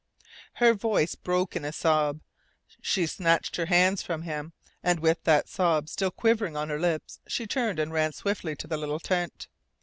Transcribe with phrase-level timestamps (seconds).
[0.53, 2.21] Her voice broke in a sob.
[2.81, 7.19] She snatched her hands from him, and with that sob still quivering on her lips
[7.27, 9.47] she turned and ran swiftly to the little tent.